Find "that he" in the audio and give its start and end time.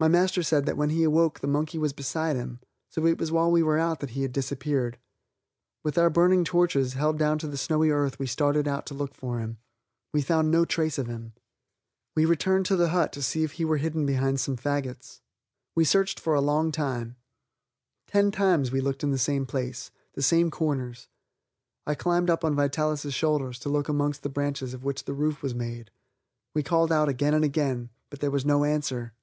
4.00-4.22